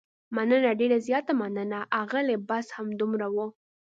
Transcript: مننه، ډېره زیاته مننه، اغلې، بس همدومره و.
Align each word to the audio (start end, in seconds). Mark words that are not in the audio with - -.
مننه، 0.35 0.71
ډېره 0.79 0.97
زیاته 1.07 1.33
مننه، 1.41 1.79
اغلې، 2.01 2.35
بس 2.47 2.65
همدومره 2.77 3.27
و. 3.35 3.37